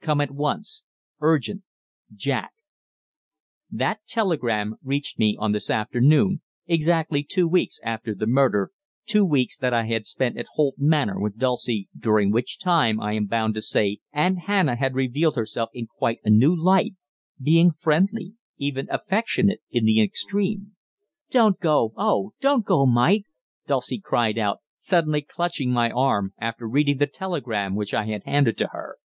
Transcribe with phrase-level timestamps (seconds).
[0.00, 0.84] "Come at once.
[1.20, 1.64] Urgent:
[2.14, 2.52] Jack."
[3.68, 8.70] That telegram reached me on this afternoon, exactly two weeks after the murder,
[9.06, 13.14] two weeks that I had spent at Holt Manor with Dulcie, during which time, I
[13.14, 16.94] am bound to say, Aunt Hannah had revealed herself in quite a new light,
[17.42, 20.76] being friendly, even affectionate in the extreme.
[21.28, 22.34] "Don't go oh!
[22.40, 23.24] don't go, Mike!"
[23.66, 28.56] Dulcie cried out, suddenly clutching my arm, after reading the telegram which I had handed
[28.58, 28.98] to her.